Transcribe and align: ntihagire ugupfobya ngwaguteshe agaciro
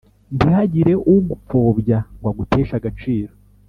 ntihagire 0.37 0.93
ugupfobya 1.15 1.97
ngwaguteshe 2.19 2.73
agaciro 2.79 3.31